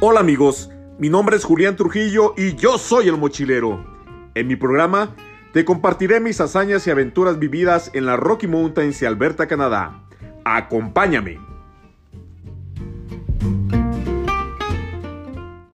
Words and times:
Hola 0.00 0.20
amigos, 0.20 0.70
mi 0.96 1.08
nombre 1.08 1.36
es 1.36 1.44
Julián 1.44 1.74
Trujillo 1.74 2.32
y 2.36 2.54
yo 2.54 2.78
soy 2.78 3.08
el 3.08 3.16
mochilero. 3.16 3.84
En 4.36 4.46
mi 4.46 4.54
programa 4.54 5.16
te 5.52 5.64
compartiré 5.64 6.20
mis 6.20 6.40
hazañas 6.40 6.86
y 6.86 6.92
aventuras 6.92 7.40
vividas 7.40 7.90
en 7.94 8.06
la 8.06 8.16
Rocky 8.16 8.46
Mountains 8.46 9.02
y 9.02 9.06
Alberta, 9.06 9.48
Canadá. 9.48 10.04
Acompáñame. 10.44 11.47